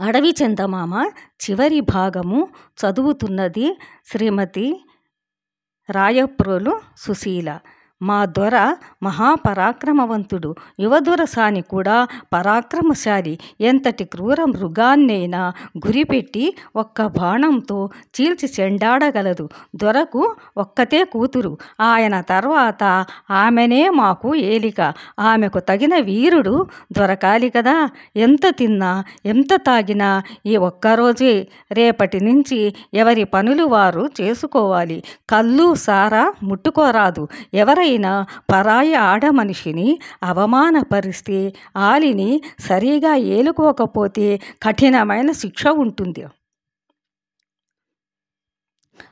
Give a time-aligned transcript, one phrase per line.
[0.00, 1.10] అడవి చందమామ
[1.44, 2.48] చివరి భాగము
[2.80, 4.84] చదువుతున్నది శ్రీమతి
[5.90, 7.58] రాయప్రోలు సుశీల.
[8.02, 13.38] మా దొర మహాపరాక్రమవంతుడు యువదురసాని కూడా పరాక్రమశాలి.
[13.60, 17.90] ఎంతటి క్రూర మృగాన్నైనా గురిపెట్టి ఒక్క బాణంతో
[18.20, 19.48] చీల్చి చెండాడగలదు.
[19.76, 21.58] దొరకు ఒక్కతే కూతురు.
[21.80, 24.94] ఆయన తర్వాత ఆమెనే మాకు ఏలిక.
[25.18, 27.88] ఆమెకు తగిన వీరుడు దొరకాలి కదా.
[28.16, 31.48] ఎంత తిన్నా ఎంత తాగినా ఈ ఒక్కరోజే.
[31.72, 35.02] రేపటి నుంచి ఎవరి పనులు వారు చేసుకోవాలి.
[35.30, 37.28] కళ్ళు సారా ముట్టుకోరాదు.
[37.92, 38.12] ఎవరైనా
[38.52, 39.88] పరాయి ఆడ మనిషిని
[40.22, 41.38] అవమానపరిస్తే
[41.88, 44.26] ఆలిని సరిగా ఏలుకోకపోతే
[44.62, 46.22] కఠినమైన శిక్ష ఉంటుంది.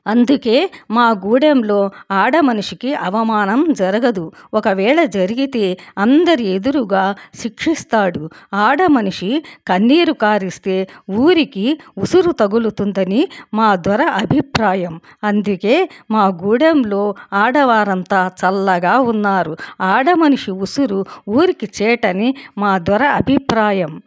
[0.07, 4.33] అందుకే మా గూడెంలో ఆడ మనిషికి అవమానం జరగదు.
[4.55, 8.31] ఒకవేళ జరిగితే అందరి ఎదురుగా శిక్షిస్తాడు.
[8.55, 15.01] ఆడ మనిషి కన్నీరు కారిస్తే ఊరికి ఉసురు తగులుతుందని మా దొర అభిప్రాయం.
[15.25, 19.57] అందుకే మా గూడెంలో ఆడవారంతా చల్లగా ఉన్నారు.
[19.81, 24.03] ఆడ మనిషి ఉసురు ఊరికి చేటని మా దొర అభిప్రాయం.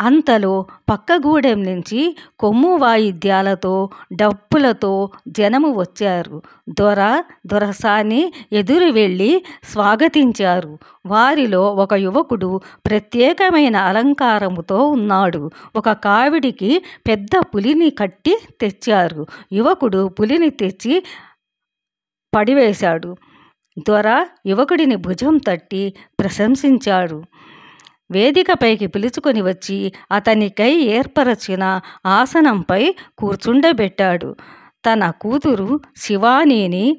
[0.00, 6.42] అంతలో పక్కగూడెం నుంచి కొమ్ము వాయిద్యాలతో డప్పులతో జనము వచ్చారు.
[6.68, 10.78] దొర దొరసాని ఎదురు వెళ్ళి స్వాగతించారు.
[11.06, 15.50] వారిలో ఒక యువకుడు ప్రత్యేకమైన అలంకారముతో ఉన్నాడు.
[15.76, 19.26] ఒక కావిడికి పెద్ద పులిని కట్టి తెచ్చారు.
[19.52, 21.02] యువకుడు పులిని తెచ్చి
[22.36, 23.16] పడివేశాడు.
[23.78, 27.22] దొర యువకుడిని భుజం తట్టి ప్రశంసించాడు.
[28.10, 34.36] వేదికపైకి పిలుచుకొని వచ్చి అతనికై ఏర్పరచిన ఆసనంపై కూర్చుండబెట్టాడు.
[34.86, 36.98] తన కూతురు శివానీని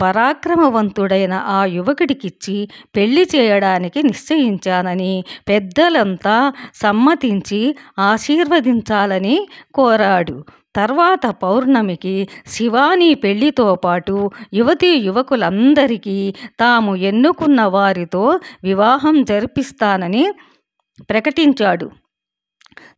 [0.00, 10.44] పరాక్రమవంతుడైన ఆ యువకుడికిచ్చి పెళ్ళి చేయడానికి నిశ్చయించానని పెద్దలంతా సమ్మతించి ఆశీర్వదించాలని కోరాడు.
[10.76, 20.24] తర్వాత పౌర్ణమికి శివాని పెళ్ళితో పాటు యువతీ యువకులందరికీ తాము ఎన్నుకున్న వారితో వివాహం జరిపిస్తానని
[21.10, 21.90] ప్రకటించాడు.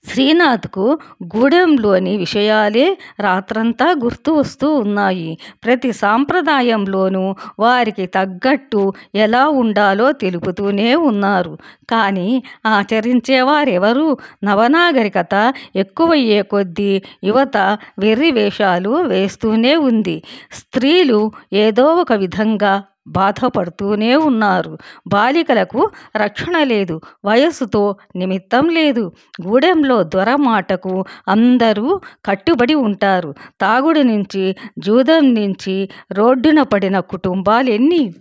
[0.06, 5.38] శ్రీనాథ్కు గూడెంలోని విషయాలే రాత్రంతా గుర్తు వస్తూ ఉన్నాయి.
[5.64, 11.58] ప్రతి సాంప్రదాయంలోనూ వారికి తగ్గట్టు ఎలా ఉండాలో తెలుపుతూనే ఉన్నారు.
[11.90, 14.16] కానీ ఆచరించేవారెవరు?
[14.44, 20.22] నవనాగరికత ఎక్కువయ్యే కొద్దీ యువత వెర్రి వేషాలు వేస్తూనే ఉంది.
[20.52, 24.78] స్త్రీలు ఏదో ఒక విధంగా బాధపడుతూనే ఉన్నారు.
[25.06, 27.00] బాలికలకు రక్షణ లేదు.
[27.24, 29.12] వయస్సుతో నిమిత్తం లేదు.
[29.46, 33.34] గూడెంలో దొర మాటకు అందరూ కట్టుబడి ఉంటారు.
[33.60, 38.14] తాగుడు నుంచి జూదం నుంచి రోడ్డున పడిన కుటుంబాలు ఎన్ని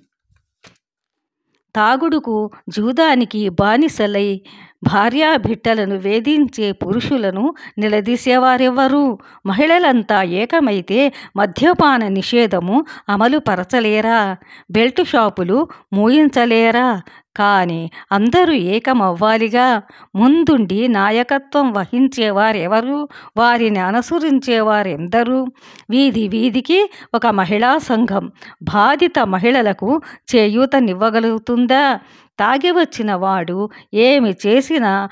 [1.76, 4.42] తాగుడుకు జూదానికి బానిసలై
[4.84, 9.18] భార్యా బిడ్డలను వేధించే పురుషులను నిలదీసేవారెవ్వరు?
[9.46, 14.38] మహిళలంతా ఏకమైతే మద్యపాన నిషేధము అమలు పరచలేరా
[14.72, 17.02] బెల్ట్ షాపులు మూయించలేరా?
[17.38, 19.82] కానీ అందరూ ఏకమవ్వాలిగా.
[20.16, 23.08] ముందుండి నాయకత్వం వహించేవారెవరు?
[23.38, 25.48] వారిని అనుసరించేవారెందరూ?
[25.90, 28.32] వీధి వీధికి ఒక మహిళా సంఘం
[28.64, 30.02] బాధిత మహిళలకు
[30.36, 32.00] చేయూతనివ్వగలుగుతుందా?
[32.40, 35.10] తాగి వచ్చిన వాడు ఏమి చేసినా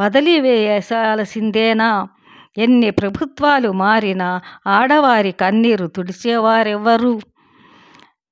[0.00, 2.08] వదిలివేయాల్సిందేనా?
[2.58, 7.20] ఎన్ని ప్రభుత్వాలు మారినా ఆడవారి కన్నీరు తుడిచేవారెవ్వరు?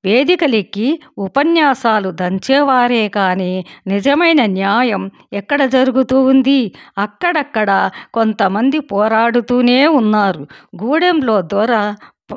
[0.05, 6.73] వేదికలెక్కి ఉపన్యాసాలు దంచేవారే కానీ నిజమైన న్యాయం ఎక్కడ జరుగుతూ ఉంది?
[6.97, 10.47] అక్కడక్కడ కొంతమంది పోరాడుతూనే ఉన్నారు.
[10.83, 11.95] గూడెంలో దొర
[12.31, 12.35] ప-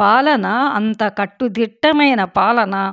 [0.00, 2.92] పాలన అంత కట్టుదిట్టమైన పాలన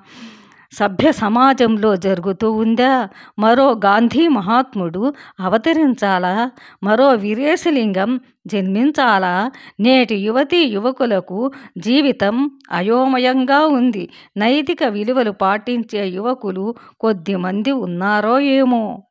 [0.73, 3.09] సభ్య సమాజంలో జరుగుతూ ఉందా?
[3.39, 6.51] మరో గాంధీ మహాత్ముడు అవతరించాలా?
[6.83, 9.51] మరో వీరేశలింగం జన్మించాలా?
[9.79, 14.09] నేటి యువతీ యువకులకు జీవితం అయోమయంగా ఉంది.
[14.37, 19.03] నైతిక విలువలు పాటించే యువకులు కొద్దిమంది ఉన్నారో ఏమో.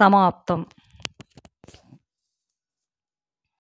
[0.00, 0.66] సమాప్తం.